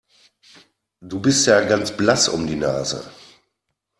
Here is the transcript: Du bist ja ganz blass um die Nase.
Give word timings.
Du 1.03 1.19
bist 1.21 1.45
ja 1.45 1.61
ganz 1.63 1.95
blass 1.95 2.27
um 2.27 2.47
die 2.47 2.55
Nase. 2.55 3.03